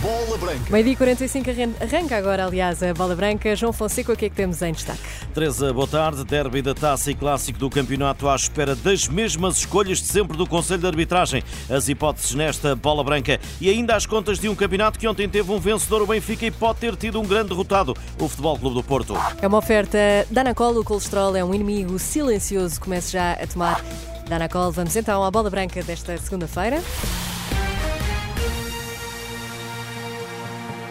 Bola 0.00 0.38
Branca. 0.38 0.70
Meio-dia 0.70 0.96
45 0.96 1.50
arranca 1.80 2.16
agora, 2.16 2.46
aliás, 2.46 2.82
a 2.82 2.94
Bola 2.94 3.16
Branca. 3.16 3.56
João 3.56 3.72
Fonseca, 3.72 4.12
o 4.12 4.16
que 4.16 4.26
é 4.26 4.28
que 4.28 4.36
temos 4.36 4.62
em 4.62 4.72
destaque? 4.72 5.00
Teresa, 5.34 5.72
boa 5.72 5.88
tarde. 5.88 6.24
Derby 6.24 6.62
da 6.62 6.72
Taça 6.72 7.10
e 7.10 7.14
Clássico 7.16 7.58
do 7.58 7.68
Campeonato 7.68 8.28
à 8.28 8.36
espera 8.36 8.76
das 8.76 9.08
mesmas 9.08 9.58
escolhas 9.58 9.98
de 9.98 10.06
sempre 10.06 10.36
do 10.36 10.46
Conselho 10.46 10.80
de 10.80 10.86
Arbitragem. 10.86 11.42
As 11.68 11.88
hipóteses 11.88 12.34
nesta 12.34 12.76
Bola 12.76 13.02
Branca 13.02 13.40
e 13.60 13.68
ainda 13.68 13.96
as 13.96 14.06
contas 14.06 14.38
de 14.38 14.48
um 14.48 14.54
campeonato 14.54 15.00
que 15.00 15.08
ontem 15.08 15.28
teve 15.28 15.50
um 15.50 15.58
vencedor, 15.58 16.02
o 16.02 16.06
Benfica, 16.06 16.46
e 16.46 16.50
pode 16.50 16.78
ter 16.78 16.94
tido 16.94 17.20
um 17.20 17.26
grande 17.26 17.48
derrotado, 17.48 17.96
o 18.20 18.28
Futebol 18.28 18.56
Clube 18.56 18.76
do 18.76 18.82
Porto. 18.84 19.16
É 19.42 19.46
uma 19.48 19.58
oferta 19.58 19.98
Danacol, 20.30 20.78
o 20.78 20.84
colesterol 20.84 21.34
é 21.34 21.44
um 21.44 21.52
inimigo 21.52 21.98
silencioso. 21.98 22.80
Comece 22.80 23.12
já 23.12 23.32
a 23.32 23.46
tomar 23.48 23.84
Danacol. 24.28 24.70
Vamos 24.70 24.94
então 24.94 25.24
à 25.24 25.30
Bola 25.30 25.50
Branca 25.50 25.82
desta 25.82 26.16
segunda-feira. 26.18 26.80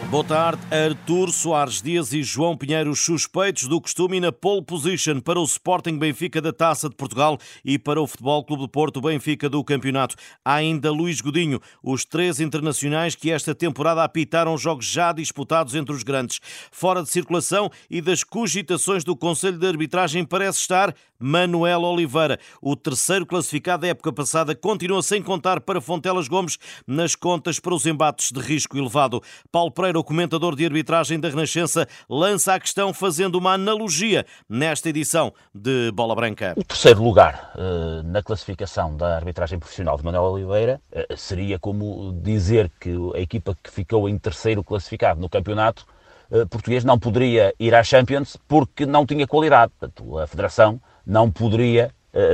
Boa 0.10 0.24
tarde. 0.24 0.62
Artur 0.72 1.30
Soares 1.34 1.82
Dias 1.82 2.14
e 2.14 2.24
João 2.24 2.56
Pinheiro, 2.56 2.96
suspeitos 2.96 3.68
do 3.68 3.82
costume 3.82 4.22
na 4.22 4.32
pole 4.32 4.64
position 4.64 5.20
para 5.20 5.38
o 5.38 5.44
Sporting 5.44 5.98
Benfica 5.98 6.42
da 6.42 6.54
Taça 6.54 6.88
de 6.88 6.96
Portugal 6.96 7.38
e 7.64 7.78
para 7.78 8.02
o 8.02 8.08
Futebol 8.08 8.42
Clube 8.46 8.64
de 8.64 8.70
Porto 8.70 9.02
Benfica 9.02 9.50
do 9.50 9.62
campeonato. 9.66 10.16
Há 10.46 10.54
ainda 10.54 10.94
Luís 10.94 11.20
Godinho, 11.20 11.60
os 11.84 12.06
três 12.06 12.40
internacionais 12.40 13.16
que 13.16 13.30
esta 13.30 13.54
temporada 13.54 14.02
apitaram 14.02 14.58
jogos 14.58 14.86
já 14.86 15.12
disputados 15.12 15.76
entre 15.76 15.94
os 15.94 16.04
grandes. 16.04 16.40
Fora 16.72 17.04
de 17.04 17.10
circulação 17.10 17.70
e 17.90 18.00
das 18.00 18.24
cogitações 18.24 19.04
do 19.04 19.14
Conselho 19.14 19.58
de 19.58 19.68
Arbitragem 19.68 20.24
parece 20.24 20.60
estar 20.60 20.96
Manuel 21.20 21.82
Oliveira. 21.82 22.40
O 22.62 22.76
terceiro 22.76 23.26
classificado 23.26 23.82
da 23.82 23.90
época 23.90 24.14
passada 24.14 24.56
continua 24.56 25.02
sem 25.02 25.22
contar 25.22 25.60
para 25.60 25.82
Fontelas 25.82 26.30
Gomes 26.30 26.58
nas 26.86 27.14
contas 27.16 27.60
para 27.60 27.74
os 27.74 27.86
embates 27.86 28.32
de 28.32 28.40
risco 28.40 28.78
elevado. 28.78 29.22
Paulo 29.52 29.72
Pereira 29.72 29.97
o 29.98 30.04
comentador 30.04 30.56
de 30.56 30.66
arbitragem 30.66 31.20
da 31.20 31.30
Renascença, 31.30 31.88
lança 32.10 32.54
a 32.54 32.60
questão 32.60 32.94
fazendo 32.94 33.36
uma 33.36 33.54
analogia 33.54 34.26
nesta 34.48 34.90
edição 34.90 35.34
de 35.54 35.92
Bola 35.92 36.16
Branca. 36.16 36.54
O 36.56 36.64
terceiro 36.64 37.02
lugar 37.02 37.54
uh, 37.56 38.04
na 38.04 38.22
classificação 38.22 38.96
da 38.96 39.16
arbitragem 39.16 39.58
profissional 39.58 39.98
de 39.98 40.06
Manuel 40.06 40.24
Oliveira 40.24 40.80
uh, 40.92 41.18
seria 41.18 41.58
como 41.58 42.14
dizer 42.22 42.72
que 42.80 42.92
a 43.16 43.20
equipa 43.20 43.58
que 43.62 43.72
ficou 43.72 44.08
em 44.08 44.18
terceiro 44.18 44.64
classificado 44.64 45.20
no 45.20 45.28
campeonato 45.28 45.86
uh, 46.30 46.48
português 46.48 46.84
não 46.84 47.00
poderia 47.00 47.54
ir 47.60 47.74
à 47.74 47.84
Champions 47.84 48.38
porque 48.48 48.86
não 48.86 49.06
tinha 49.06 49.26
qualidade. 49.26 49.72
Portanto, 49.80 50.20
a 50.20 50.28
Federação 50.28 50.80
não 51.06 51.32
poderia 51.32 51.92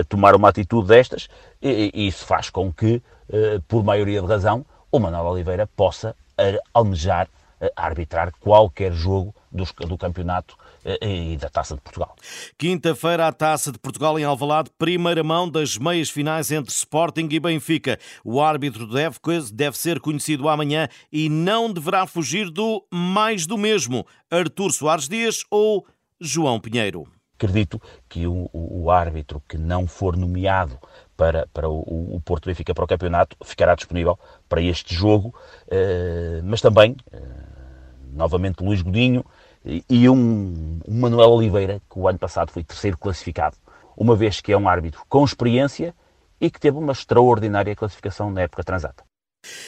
tomar 0.07 0.33
uma 0.33 0.47
atitude 0.47 0.87
destas 0.87 1.27
e 1.61 2.07
isso 2.07 2.25
faz 2.25 2.49
com 2.49 2.71
que, 2.71 3.01
por 3.67 3.83
maioria 3.83 4.21
de 4.21 4.27
razão, 4.27 4.65
o 4.89 4.97
Manuel 4.97 5.25
Oliveira 5.25 5.67
possa 5.75 6.15
almejar 6.73 7.27
a 7.75 7.85
arbitrar 7.85 8.31
qualquer 8.39 8.91
jogo 8.91 9.33
do, 9.51 9.65
do 9.87 9.97
campeonato 9.97 10.57
eh, 10.83 11.33
e 11.33 11.37
da 11.37 11.49
Taça 11.49 11.75
de 11.75 11.81
Portugal. 11.81 12.15
Quinta-feira, 12.57 13.27
a 13.27 13.31
Taça 13.31 13.71
de 13.71 13.79
Portugal 13.79 14.19
em 14.19 14.23
Alvalade, 14.23 14.69
primeira 14.77 15.23
mão 15.23 15.49
das 15.49 15.77
meias 15.77 16.09
finais 16.09 16.51
entre 16.51 16.73
Sporting 16.73 17.27
e 17.31 17.39
Benfica. 17.39 17.99
O 18.23 18.41
árbitro 18.41 18.87
deve, 18.87 19.17
deve 19.53 19.77
ser 19.77 19.99
conhecido 19.99 20.49
amanhã 20.49 20.87
e 21.11 21.29
não 21.29 21.71
deverá 21.71 22.05
fugir 22.05 22.49
do 22.49 22.85
mais 22.91 23.45
do 23.45 23.57
mesmo, 23.57 24.05
Artur 24.29 24.71
Soares 24.71 25.07
Dias 25.07 25.43
ou 25.49 25.85
João 26.19 26.59
Pinheiro. 26.59 27.07
Acredito 27.35 27.81
que 28.07 28.25
o, 28.27 28.49
o, 28.53 28.83
o 28.83 28.91
árbitro 28.91 29.41
que 29.47 29.57
não 29.57 29.87
for 29.87 30.15
nomeado 30.15 30.79
para, 31.17 31.47
para 31.53 31.69
o, 31.69 32.15
o 32.15 32.21
Porto 32.21 32.45
Benfica 32.45 32.73
para 32.73 32.83
o 32.83 32.87
campeonato 32.87 33.35
ficará 33.43 33.75
disponível 33.75 34.17
para 34.47 34.61
este 34.61 34.93
jogo, 34.93 35.33
eh, 35.69 36.41
mas 36.43 36.61
também 36.61 36.95
eh, 37.11 37.21
novamente 38.13 38.63
Luís 38.63 38.81
Godinho 38.81 39.25
e 39.89 40.09
um, 40.09 40.79
um 40.87 40.99
Manuel 40.99 41.31
Oliveira, 41.31 41.81
que 41.89 41.97
o 41.97 42.07
ano 42.07 42.19
passado 42.19 42.51
foi 42.51 42.63
terceiro 42.63 42.97
classificado, 42.97 43.55
uma 43.95 44.15
vez 44.15 44.41
que 44.41 44.51
é 44.51 44.57
um 44.57 44.67
árbitro 44.67 45.03
com 45.07 45.23
experiência 45.23 45.93
e 46.39 46.49
que 46.49 46.59
teve 46.59 46.77
uma 46.77 46.91
extraordinária 46.91 47.75
classificação 47.75 48.29
na 48.29 48.41
época 48.41 48.63
transata. 48.63 49.03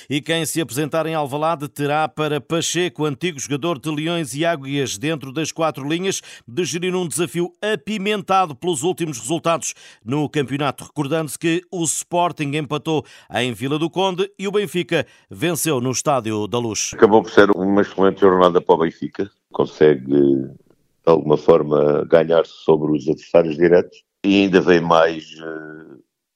E 0.09 0.21
quem 0.21 0.45
se 0.45 0.61
apresentar 0.61 1.05
em 1.05 1.15
Alvalade 1.15 1.67
terá 1.67 2.07
para 2.07 2.39
Pacheco, 2.39 3.05
antigo 3.05 3.39
jogador 3.39 3.79
de 3.79 3.89
Leões 3.89 4.35
e 4.35 4.45
Águias, 4.45 4.97
dentro 4.97 5.31
das 5.31 5.51
quatro 5.51 5.87
linhas, 5.87 6.21
de 6.47 6.63
gerir 6.63 6.95
um 6.95 7.07
desafio 7.07 7.51
apimentado 7.61 8.55
pelos 8.55 8.83
últimos 8.83 9.19
resultados 9.19 9.73
no 10.03 10.29
campeonato. 10.29 10.83
Recordando-se 10.83 11.39
que 11.39 11.61
o 11.71 11.83
Sporting 11.83 12.55
empatou 12.55 13.03
em 13.33 13.53
Vila 13.53 13.79
do 13.79 13.89
Conde 13.89 14.29
e 14.37 14.47
o 14.47 14.51
Benfica 14.51 15.05
venceu 15.29 15.81
no 15.81 15.91
Estádio 15.91 16.47
da 16.47 16.59
Luz. 16.59 16.91
Acabou 16.93 17.23
por 17.23 17.31
ser 17.31 17.49
uma 17.51 17.81
excelente 17.81 18.21
jornada 18.21 18.61
para 18.61 18.75
o 18.75 18.79
Benfica. 18.79 19.29
Consegue, 19.51 20.05
de 20.05 20.53
alguma 21.05 21.37
forma, 21.37 22.05
ganhar 22.05 22.45
sobre 22.45 22.91
os 22.91 23.07
adversários 23.07 23.55
diretos 23.55 24.03
e 24.23 24.43
ainda 24.43 24.61
vem 24.61 24.81
mais 24.81 25.35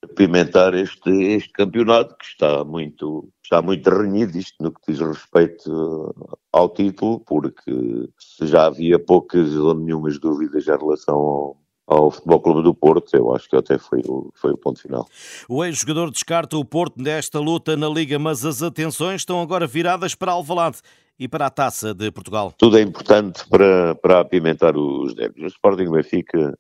eh, 0.02 0.06
apimentar 0.06 0.74
este, 0.74 1.10
este 1.10 1.52
campeonato 1.52 2.16
que 2.18 2.26
está 2.26 2.64
muito, 2.64 3.30
está 3.44 3.62
muito 3.62 3.90
renhido, 3.90 4.38
isto 4.38 4.56
no 4.62 4.72
que 4.72 4.92
diz 4.92 5.00
respeito 5.00 6.16
ao 6.52 6.70
título, 6.70 7.20
porque 7.22 8.10
se 8.20 8.48
já 8.48 8.66
havia 8.66 9.00
poucas 9.00 9.56
ou 9.56 9.74
nenhumas 9.74 10.20
dúvidas 10.20 10.68
em 10.68 10.78
relação 10.78 11.16
ao, 11.16 11.58
ao 11.88 12.12
Futebol 12.12 12.42
Clube 12.42 12.64
do 12.64 12.74
Porto, 12.74 13.16
eu 13.16 13.34
acho 13.34 13.50
que 13.50 13.56
até 13.56 13.78
foi 13.78 14.02
o, 14.06 14.32
foi 14.36 14.52
o 14.52 14.58
ponto 14.58 14.82
final. 14.82 15.08
O 15.48 15.64
ex-jogador 15.66 16.12
descarta 16.12 16.58
o 16.58 16.64
Porto 16.64 17.02
nesta 17.02 17.40
luta 17.40 17.76
na 17.76 17.90
Liga, 17.90 18.20
mas 18.20 18.46
as 18.46 18.62
atenções 18.62 19.22
estão 19.22 19.42
agora 19.42 19.66
viradas 19.66 20.14
para 20.14 20.32
Alvalade 20.32 20.80
e 21.20 21.28
para 21.28 21.48
a 21.48 21.50
Taça 21.50 21.94
de 21.94 22.12
Portugal. 22.12 22.54
Tudo 22.58 22.78
é 22.78 22.82
importante 22.82 23.44
para, 23.50 23.96
para 23.96 24.22
apimentar 24.22 24.78
os 24.78 25.14
débitos. 25.14 25.44
O 25.44 25.48
Sporting 25.48 25.92
Benfica 25.92 26.58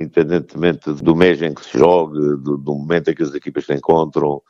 independentemente 0.00 0.92
do 0.92 1.14
mês 1.14 1.40
em 1.42 1.54
que 1.54 1.64
se 1.64 1.78
joga, 1.78 2.18
do, 2.36 2.56
do, 2.56 2.74
momento 2.74 3.10
em 3.10 3.14
que 3.14 3.22
as 3.22 3.34
equipas 3.34 3.66
se 3.66 3.74
encontram, 3.74 4.42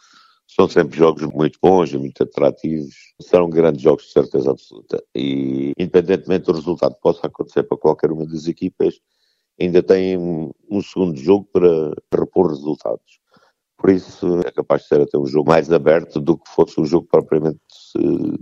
são 0.47 0.69
sempre 0.69 0.97
jogos 0.97 1.23
muito 1.23 1.59
bons 1.63 1.93
e 1.93 1.99
muito 1.99 2.23
atrativos. 2.23 2.95
Serão 3.21 3.51
grandes 3.51 3.83
jogos 3.83 4.05
de 4.05 4.13
certeza 4.13 4.51
absoluta. 4.51 5.03
E, 5.15 5.73
independentemente 5.79 6.47
do 6.47 6.53
resultado 6.53 6.95
que 6.95 7.01
possa 7.01 7.27
acontecer 7.27 7.63
para 7.65 7.77
qualquer 7.77 8.11
uma 8.11 8.27
das 8.27 8.47
equipas, 8.47 9.01
ainda 9.61 9.83
tem 9.83 10.17
um, 10.17 10.51
um 10.71 10.81
segundo 10.81 11.17
jogo 11.19 11.49
para 11.53 11.93
repor 12.13 12.49
resultados. 12.49 13.21
Por 13.77 13.91
isso 13.91 14.41
é 14.45 14.51
capaz 14.51 14.83
de 14.83 14.89
ser 14.89 15.01
até 15.01 15.17
um 15.17 15.27
jogo 15.27 15.51
mais 15.51 15.73
aberto 15.73 16.21
do 16.21 16.37
que 16.37 16.51
fosse 16.51 16.81
um 16.81 16.85
jogo 16.85 17.07
propriamente 17.09 17.61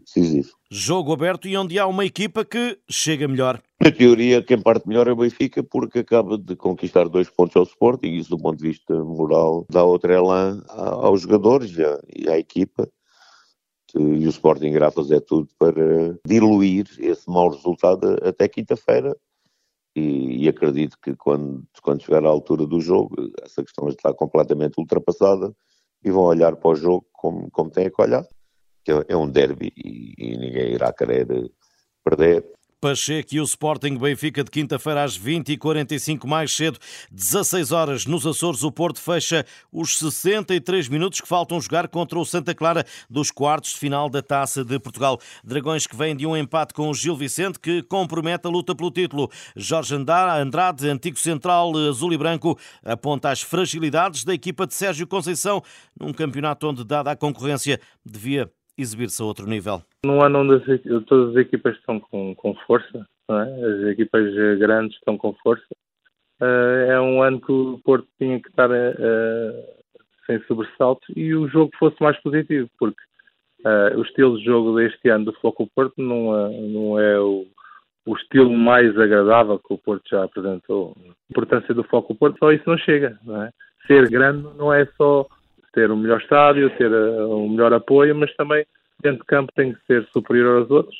decisivo. 0.00 0.50
Jogo 0.70 1.12
aberto 1.12 1.46
e 1.46 1.56
onde 1.56 1.78
há 1.78 1.86
uma 1.86 2.06
equipa 2.06 2.42
que 2.42 2.78
chega 2.88 3.28
melhor. 3.28 3.60
Na 3.86 3.92
teoria, 3.92 4.42
quem 4.42 4.60
parte 4.60 4.88
melhor 4.88 5.06
é 5.06 5.12
o 5.12 5.16
Benfica, 5.16 5.62
porque 5.62 6.00
acaba 6.00 6.36
de 6.36 6.56
conquistar 6.56 7.08
dois 7.08 7.30
pontos 7.30 7.54
ao 7.54 7.62
Sporting, 7.62 8.08
e 8.08 8.18
isso 8.18 8.30
do 8.30 8.36
ponto 8.36 8.56
de 8.58 8.70
vista 8.70 8.92
moral 9.04 9.64
dá 9.70 9.84
outro 9.84 10.12
elan 10.12 10.60
aos 10.66 11.20
jogadores 11.20 11.70
e 12.16 12.28
à, 12.28 12.36
equipa. 12.36 12.90
E 13.94 14.26
o 14.26 14.28
Sporting 14.28 14.70
irá 14.70 14.90
fazer 14.90 15.20
tudo 15.20 15.48
para 15.56 16.18
diluir 16.26 16.88
esse 16.98 17.30
mau 17.30 17.48
resultado 17.48 18.18
até 18.26 18.48
quinta-feira. 18.48 19.16
E, 19.94 20.42
e, 20.42 20.48
acredito 20.48 20.98
que 21.00 21.14
quando, 21.14 21.62
quando 21.80 22.02
chegar 22.02 22.26
à 22.26 22.28
altura 22.28 22.66
do 22.66 22.80
jogo, 22.80 23.14
essa 23.40 23.62
questão 23.62 23.88
está 23.88 24.12
completamente 24.12 24.80
ultrapassada 24.80 25.54
e 26.04 26.10
vão 26.10 26.24
olhar 26.24 26.56
para 26.56 26.70
o 26.70 26.74
jogo 26.74 27.06
como, 27.12 27.48
como 27.52 27.70
têm 27.70 27.88
que 27.88 28.02
olhar, 28.02 28.26
que 28.84 28.90
é, 28.90 29.04
é 29.10 29.16
um 29.16 29.30
derby 29.30 29.72
e, 29.76 30.12
e 30.18 30.36
ninguém 30.36 30.72
irá 30.72 30.92
querer 30.92 31.28
perder. 32.02 32.55
Pacheco 32.86 33.34
e 33.34 33.40
o 33.40 33.42
Sporting 33.42 33.98
Benfica 33.98 34.44
de 34.44 34.50
quinta-feira 34.50 35.02
às 35.02 35.18
20h45 35.18 36.24
mais 36.24 36.54
cedo, 36.54 36.78
16 37.10 37.72
horas 37.72 38.06
nos 38.06 38.24
Açores. 38.24 38.62
O 38.62 38.70
Porto 38.70 39.00
fecha 39.00 39.44
os 39.72 39.98
63 39.98 40.86
minutos 40.88 41.20
que 41.20 41.26
faltam 41.26 41.60
jogar 41.60 41.88
contra 41.88 42.16
o 42.16 42.24
Santa 42.24 42.54
Clara 42.54 42.86
dos 43.10 43.32
quartos 43.32 43.72
de 43.72 43.78
final 43.78 44.08
da 44.08 44.22
Taça 44.22 44.64
de 44.64 44.78
Portugal. 44.78 45.18
Dragões 45.42 45.84
que 45.84 45.96
vêm 45.96 46.14
de 46.14 46.28
um 46.28 46.36
empate 46.36 46.74
com 46.74 46.88
o 46.88 46.94
Gil 46.94 47.16
Vicente 47.16 47.58
que 47.58 47.82
compromete 47.82 48.46
a 48.46 48.50
luta 48.50 48.72
pelo 48.72 48.92
título. 48.92 49.32
Jorge 49.56 49.96
Andrade, 49.96 50.88
antigo 50.88 51.18
central 51.18 51.76
azul 51.76 52.12
e 52.12 52.16
branco, 52.16 52.56
aponta 52.84 53.30
as 53.30 53.42
fragilidades 53.42 54.22
da 54.22 54.32
equipa 54.32 54.64
de 54.64 54.74
Sérgio 54.74 55.08
Conceição 55.08 55.60
num 55.98 56.12
campeonato 56.12 56.68
onde, 56.68 56.84
dada 56.84 57.10
a 57.10 57.16
concorrência, 57.16 57.80
devia 58.04 58.48
exibir-se 58.76 59.22
a 59.22 59.24
outro 59.24 59.46
nível. 59.46 59.82
Num 60.04 60.22
ano 60.22 60.40
onde 60.40 60.54
as, 60.54 61.04
todas 61.06 61.30
as 61.30 61.36
equipas 61.36 61.76
estão 61.76 61.98
com, 62.00 62.34
com 62.34 62.54
força, 62.66 63.06
é? 63.30 63.64
as 63.64 63.88
equipas 63.88 64.32
grandes 64.58 64.96
estão 64.96 65.16
com 65.16 65.32
força, 65.34 65.66
uh, 66.40 66.90
é 66.90 67.00
um 67.00 67.22
ano 67.22 67.40
que 67.40 67.52
o 67.52 67.80
Porto 67.84 68.06
tinha 68.18 68.40
que 68.40 68.48
estar 68.48 68.70
uh, 68.70 69.76
sem 70.26 70.42
sobressaltos 70.46 71.08
e 71.16 71.34
o 71.34 71.48
jogo 71.48 71.70
fosse 71.78 71.96
mais 72.00 72.16
positivo, 72.22 72.68
porque 72.78 73.00
uh, 73.64 73.98
o 73.98 74.02
estilo 74.02 74.38
de 74.38 74.44
jogo 74.44 74.76
deste 74.76 75.08
ano 75.08 75.26
do 75.26 75.32
Foco 75.40 75.68
Porto 75.74 75.94
não 75.96 76.36
é, 76.36 76.60
não 76.60 77.00
é 77.00 77.20
o, 77.20 77.46
o 78.06 78.16
estilo 78.16 78.52
mais 78.52 78.96
agradável 78.98 79.58
que 79.58 79.74
o 79.74 79.78
Porto 79.78 80.08
já 80.08 80.24
apresentou. 80.24 80.96
A 80.98 81.10
importância 81.30 81.74
do 81.74 81.84
Foco 81.84 82.14
Porto, 82.14 82.38
só 82.38 82.52
isso 82.52 82.64
não 82.66 82.78
chega. 82.78 83.18
Não 83.24 83.42
é? 83.42 83.50
Ser 83.86 84.08
grande 84.08 84.46
não 84.56 84.72
é 84.72 84.86
só 84.96 85.26
ter 85.76 85.90
um 85.90 85.96
melhor 85.96 86.18
estádio, 86.18 86.70
ter 86.78 86.90
uh, 86.90 87.36
um 87.36 87.50
melhor 87.50 87.72
apoio, 87.74 88.16
mas 88.16 88.34
também 88.34 88.64
dentro 89.02 89.20
de 89.20 89.26
campo 89.26 89.52
tem 89.54 89.74
que 89.74 89.78
ser 89.86 90.08
superior 90.10 90.62
aos 90.62 90.70
outros 90.70 90.96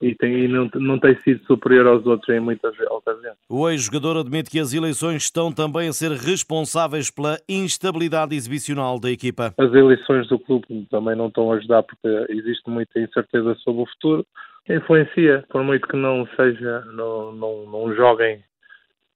e, 0.00 0.14
tem, 0.14 0.44
e 0.44 0.48
não, 0.48 0.70
não 0.74 0.98
tem 0.98 1.18
sido 1.22 1.44
superior 1.44 1.88
aos 1.88 2.06
outros 2.06 2.28
em 2.34 2.38
muitas 2.38 2.72
ocasiões. 2.78 3.36
O 3.48 3.68
ex-jogador 3.68 4.18
admite 4.18 4.48
que 4.48 4.60
as 4.60 4.72
eleições 4.72 5.24
estão 5.24 5.50
também 5.50 5.88
a 5.88 5.92
ser 5.92 6.12
responsáveis 6.12 7.10
pela 7.10 7.36
instabilidade 7.48 8.36
exibicional 8.36 9.00
da 9.00 9.10
equipa. 9.10 9.52
As 9.58 9.74
eleições 9.74 10.28
do 10.28 10.38
clube 10.38 10.86
também 10.88 11.16
não 11.16 11.26
estão 11.26 11.50
a 11.50 11.56
ajudar 11.56 11.82
porque 11.82 12.08
existe 12.28 12.70
muita 12.70 13.00
incerteza 13.00 13.56
sobre 13.56 13.82
o 13.82 13.86
futuro. 13.86 14.24
Influencia, 14.68 15.44
por 15.50 15.64
muito 15.64 15.86
que 15.88 15.96
não 15.96 16.26
seja, 16.36 16.84
não, 16.92 17.32
não, 17.32 17.66
não 17.66 17.94
joguem 17.94 18.40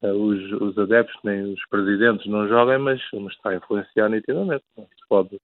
os, 0.02 0.52
os, 0.60 0.78
adeptos, 0.78 1.16
nem 1.24 1.52
os 1.52 1.60
presidentes 1.68 2.26
não 2.26 2.48
joguem, 2.48 2.78
mas, 2.78 3.00
mas 3.12 3.32
está 3.32 3.50
a 3.50 3.56
influenciar 3.56 4.08
nitidamente. 4.08 4.64
Se 4.76 5.08
pode 5.08 5.40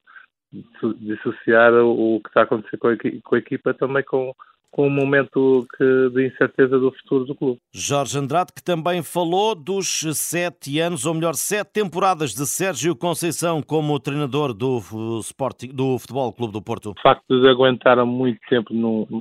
dissociar 1.01 1.73
o, 1.75 2.17
o 2.17 2.21
que 2.21 2.29
está 2.29 2.41
a 2.41 2.45
acontecer 2.45 2.77
com 2.79 2.89
a, 2.89 2.97
com 3.23 3.35
a 3.35 3.39
equipa 3.39 3.75
também 3.75 4.03
com 4.03 4.33
com 4.77 4.89
um 4.89 4.91
momento 4.91 5.67
que, 5.75 6.11
de 6.11 6.27
incerteza 6.27 6.79
do 6.79 6.93
futuro 6.93 7.25
do 7.25 7.35
clube. 7.35 7.59
Jorge 7.73 8.19
Andrade, 8.19 8.53
que 8.55 8.63
também 8.63 9.03
falou 9.03 9.55
dos 9.55 10.03
sete 10.15 10.79
anos, 10.79 11.07
ou 11.07 11.15
melhor, 11.15 11.35
sete 11.35 11.73
temporadas 11.73 12.35
de 12.35 12.45
Sérgio 12.47 12.95
Conceição 12.95 13.63
como 13.63 13.99
treinador 13.99 14.53
do, 14.53 14.79
Sporting, 15.21 15.69
do 15.69 15.99
Futebol 15.99 16.31
Clube 16.31 16.53
do 16.53 16.61
Porto. 16.61 16.91
O 16.91 17.01
facto 17.03 17.41
de 17.41 17.49
aguentar 17.49 18.05
muito 18.05 18.39
tempo 18.51 18.75
no, 18.75 19.07
no, 19.09 19.21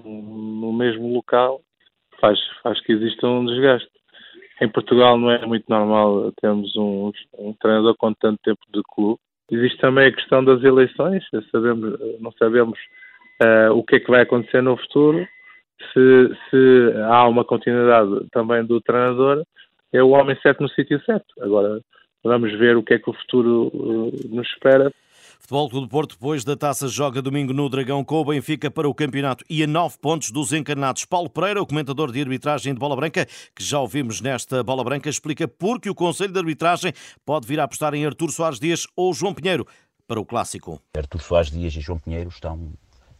no 0.59 0.73
mesmo 0.73 1.13
local 1.13 1.61
faz, 2.19 2.37
faz 2.61 2.81
que 2.81 2.91
exista 2.91 3.25
um 3.25 3.45
desgaste. 3.45 3.94
Em 4.61 4.69
Portugal 4.69 5.17
não 5.17 5.31
é 5.31 5.45
muito 5.45 5.65
normal 5.69 6.31
termos 6.41 6.75
um, 6.77 7.11
um 7.37 7.53
treinador 7.53 7.95
com 7.97 8.13
tanto 8.13 8.39
tempo 8.43 8.61
de 8.73 8.81
clube. 8.93 9.19
Existe 9.51 9.77
também 9.79 10.07
a 10.07 10.11
questão 10.11 10.43
das 10.43 10.63
eleições, 10.63 11.23
sabemos, 11.51 11.99
não 12.19 12.31
sabemos 12.31 12.79
uh, 13.43 13.73
o 13.73 13.83
que 13.83 13.97
é 13.97 13.99
que 13.99 14.09
vai 14.09 14.21
acontecer 14.21 14.61
no 14.61 14.77
futuro 14.77 15.27
se, 15.93 16.35
se 16.49 17.01
há 17.09 17.27
uma 17.27 17.43
continuidade 17.43 18.27
também 18.31 18.63
do 18.65 18.81
treinador, 18.81 19.43
é 19.93 20.01
o 20.01 20.09
homem 20.09 20.37
certo 20.41 20.61
no 20.61 20.69
sítio 20.69 21.01
certo. 21.05 21.27
Agora 21.41 21.81
vamos 22.23 22.51
ver 22.57 22.77
o 22.77 22.83
que 22.83 22.95
é 22.95 22.99
que 22.99 23.09
o 23.09 23.13
futuro 23.13 23.71
uh, 23.73 24.11
nos 24.29 24.47
espera. 24.47 24.91
Futebol 25.45 25.69
Clube 25.69 25.85
do 25.85 25.89
Porto, 25.91 26.15
depois 26.15 26.43
da 26.43 26.57
taça, 26.57 26.87
joga 26.87 27.21
domingo 27.21 27.53
no 27.53 27.69
Dragão 27.69 28.03
com 28.03 28.15
o 28.15 28.25
Benfica 28.25 28.71
para 28.71 28.89
o 28.89 28.95
campeonato 28.95 29.45
e 29.47 29.61
a 29.61 29.67
nove 29.67 29.95
pontos 29.99 30.31
dos 30.31 30.51
encarnados. 30.51 31.05
Paulo 31.05 31.29
Pereira, 31.29 31.61
o 31.61 31.67
comentador 31.67 32.11
de 32.11 32.19
arbitragem 32.19 32.73
de 32.73 32.79
Bola 32.79 32.95
Branca, 32.95 33.27
que 33.55 33.63
já 33.63 33.79
ouvimos 33.79 34.21
nesta 34.21 34.63
Bola 34.63 34.83
Branca, 34.83 35.07
explica 35.07 35.47
porque 35.47 35.87
o 35.87 35.93
Conselho 35.93 36.33
de 36.33 36.39
Arbitragem 36.39 36.91
pode 37.23 37.45
vir 37.45 37.59
a 37.59 37.65
apostar 37.65 37.93
em 37.93 38.07
Artur 38.07 38.31
Soares 38.31 38.59
Dias 38.59 38.87
ou 38.95 39.13
João 39.13 39.35
Pinheiro 39.35 39.67
para 40.07 40.19
o 40.19 40.25
Clássico. 40.25 40.81
Artur 40.97 41.21
Soares 41.21 41.51
Dias 41.51 41.75
e 41.75 41.79
João 41.79 41.99
Pinheiro 41.99 42.29
estão... 42.29 42.73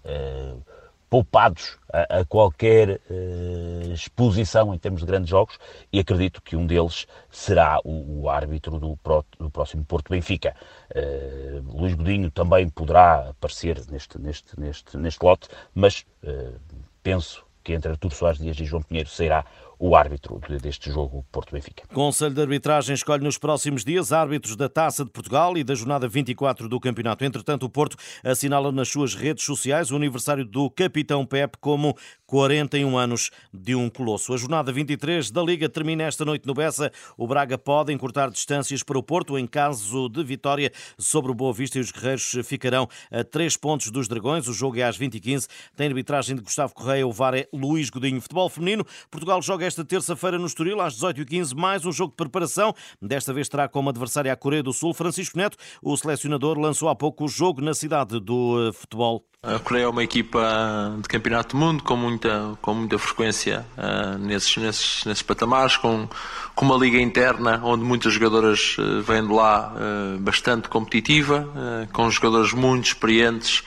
Uh 0.03 0.74
poupados 1.09 1.77
a, 1.91 2.19
a 2.19 2.25
qualquer 2.25 3.01
uh, 3.09 3.93
exposição 3.93 4.73
em 4.73 4.77
termos 4.77 5.01
de 5.01 5.07
grandes 5.07 5.29
jogos 5.29 5.57
e 5.91 5.99
acredito 5.99 6.41
que 6.41 6.55
um 6.55 6.65
deles 6.65 7.07
será 7.31 7.79
o, 7.83 8.23
o 8.23 8.29
árbitro 8.29 8.79
do, 8.79 8.97
pro, 8.97 9.25
do, 9.37 9.49
próximo 9.49 9.85
Porto 9.85 10.09
Benfica. 10.09 10.55
Uh, 10.95 11.79
Luís 11.79 11.93
Godinho 11.93 12.29
também 12.31 12.69
poderá 12.69 13.29
aparecer 13.29 13.81
neste, 13.89 14.19
neste, 14.19 14.59
neste, 14.59 14.97
neste 14.97 15.23
lote, 15.23 15.47
mas 15.73 16.05
uh, 16.23 16.59
penso 17.01 17.45
que 17.63 17.73
entre 17.73 17.91
Artur 17.91 18.13
Soares 18.13 18.39
Dias 18.39 18.59
e 18.59 18.65
João 18.65 18.83
Pinheiro 18.83 19.09
será 19.09 19.43
o 19.79 19.95
árbitro 19.95 20.39
deste 20.61 20.91
jogo 20.91 21.25
Porto-Benfica. 21.31 21.83
Conselho 21.93 22.33
de 22.33 22.41
Arbitragem 22.41 22.95
escolhe 22.95 23.23
nos 23.23 23.37
próximos 23.37 23.83
dias 23.83 24.11
árbitros 24.11 24.55
da 24.55 24.69
Taça 24.69 25.03
de 25.03 25.11
Portugal 25.11 25.57
e 25.57 25.63
da 25.63 25.75
jornada 25.75 26.07
24 26.07 26.69
do 26.69 26.79
campeonato. 26.79 27.23
Entretanto, 27.25 27.65
o 27.65 27.69
Porto 27.69 27.97
assinala 28.23 28.71
nas 28.71 28.89
suas 28.89 29.13
redes 29.13 29.43
sociais 29.43 29.91
o 29.91 29.95
aniversário 29.95 30.45
do 30.45 30.69
capitão 30.69 31.25
Pep 31.25 31.57
como 31.59 31.95
41 32.25 32.97
anos 32.97 33.31
de 33.53 33.75
um 33.75 33.89
colosso. 33.89 34.33
A 34.33 34.37
jornada 34.37 34.71
23 34.71 35.29
da 35.29 35.41
Liga 35.41 35.69
termina 35.69 36.03
esta 36.03 36.25
noite 36.25 36.47
no 36.47 36.53
Bessa. 36.53 36.91
O 37.17 37.27
Braga 37.27 37.57
pode 37.57 37.93
encurtar 37.93 38.29
distâncias 38.29 38.81
para 38.81 38.97
o 38.97 39.03
Porto 39.03 39.37
em 39.37 39.45
caso 39.45 40.09
de 40.09 40.23
vitória 40.23 40.71
sobre 40.97 41.31
o 41.31 41.35
Boa 41.35 41.53
Vista 41.53 41.77
e 41.77 41.81
os 41.81 41.91
guerreiros 41.91 42.35
ficarão 42.43 42.87
a 43.11 43.23
3 43.23 43.57
pontos 43.57 43.91
dos 43.91 44.07
Dragões. 44.07 44.47
O 44.47 44.53
jogo 44.53 44.79
é 44.79 44.83
às 44.83 44.97
20h15. 44.97 45.47
Tem 45.75 45.87
arbitragem 45.87 46.35
de 46.35 46.41
Gustavo 46.41 46.73
Correia. 46.73 47.05
O 47.05 47.11
VAR 47.11 47.35
é 47.35 47.47
Luís 47.53 47.89
Godinho. 47.89 48.21
Futebol 48.21 48.49
feminino. 48.49 48.85
Portugal 49.11 49.41
joga 49.41 49.64
esta 49.65 49.83
terça-feira 49.83 50.37
no 50.37 50.45
Estoril, 50.45 50.79
às 50.79 50.95
18h15, 50.95 51.55
mais 51.55 51.85
um 51.85 51.91
jogo 51.91 52.11
de 52.11 52.17
preparação. 52.17 52.73
Desta 53.01 53.33
vez 53.33 53.49
terá 53.49 53.67
como 53.67 53.89
adversário 53.89 54.31
a 54.31 54.35
Coreia 54.35 54.61
do 54.61 54.71
Sul. 54.71 54.93
Francisco 54.93 55.37
Neto, 55.37 55.57
o 55.81 55.97
selecionador, 55.97 56.59
lançou 56.59 56.87
há 56.87 56.95
pouco 56.95 57.25
o 57.25 57.27
jogo 57.27 57.61
na 57.61 57.73
cidade 57.73 58.19
do 58.19 58.69
eh, 58.69 58.71
futebol. 58.71 59.25
A 59.41 59.59
Coreia 59.59 59.85
é 59.85 59.87
uma 59.87 60.03
equipa 60.03 60.95
de 61.01 61.07
campeonato 61.07 61.55
do 61.55 61.59
mundo 61.59 61.83
com 61.83 61.95
muita, 61.95 62.57
com 62.61 62.73
muita 62.73 62.97
frequência 62.97 63.65
uh, 63.77 64.17
nesses, 64.17 64.57
nesses, 64.57 65.05
nesses 65.05 65.21
patamares, 65.21 65.77
com, 65.77 66.07
com 66.55 66.65
uma 66.65 66.77
liga 66.77 66.99
interna 66.99 67.61
onde 67.63 67.83
muitas 67.83 68.13
jogadoras 68.13 68.75
uh, 68.77 69.01
vêm 69.01 69.25
de 69.25 69.33
lá 69.33 69.73
uh, 69.75 70.19
bastante 70.19 70.67
competitiva, 70.69 71.47
com 71.91 72.09
jogadores 72.09 72.53
muito 72.53 72.85
experientes 72.85 73.63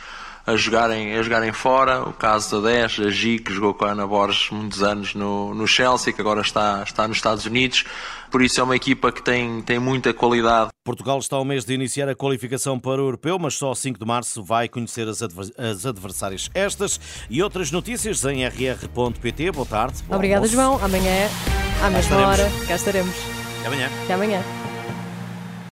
a 0.48 0.56
jogarem, 0.56 1.14
a 1.14 1.22
jogarem 1.22 1.52
fora. 1.52 2.02
O 2.02 2.12
caso 2.12 2.62
da 2.62 2.70
10, 2.70 3.00
a 3.00 3.10
Gi, 3.10 3.38
que 3.38 3.52
jogou 3.52 3.74
com 3.74 3.84
a 3.84 3.90
Ana 3.90 4.06
Borges 4.06 4.50
muitos 4.50 4.82
anos 4.82 5.14
no, 5.14 5.54
no 5.54 5.66
Chelsea, 5.66 6.12
que 6.12 6.20
agora 6.20 6.40
está, 6.40 6.82
está 6.82 7.06
nos 7.06 7.18
Estados 7.18 7.44
Unidos. 7.44 7.84
Por 8.30 8.40
isso 8.42 8.60
é 8.60 8.62
uma 8.64 8.74
equipa 8.74 9.12
que 9.12 9.22
tem, 9.22 9.60
tem 9.62 9.78
muita 9.78 10.14
qualidade. 10.14 10.70
Portugal 10.84 11.18
está 11.18 11.36
ao 11.36 11.44
mês 11.44 11.66
de 11.66 11.74
iniciar 11.74 12.08
a 12.08 12.14
qualificação 12.14 12.78
para 12.80 13.02
o 13.02 13.06
Europeu, 13.06 13.38
mas 13.38 13.54
só 13.54 13.74
5 13.74 13.98
de 13.98 14.06
março 14.06 14.42
vai 14.42 14.68
conhecer 14.68 15.06
as, 15.06 15.22
adver 15.22 15.46
as 15.58 15.84
adversárias. 15.84 16.50
Estas 16.54 16.98
e 17.28 17.42
outras 17.42 17.70
notícias 17.70 18.24
em 18.24 18.46
rr.pt. 18.46 19.50
Boa 19.52 19.66
tarde. 19.66 20.02
Obrigada, 20.08 20.46
João. 20.46 20.82
Amanhã, 20.82 21.28
à 21.82 21.90
mesma 21.90 22.16
hora, 22.26 22.50
cá 22.66 22.76
estaremos. 22.76 23.14
Até 23.58 23.66
amanhã. 23.66 23.90
Até 24.04 24.14
amanhã. 24.14 24.67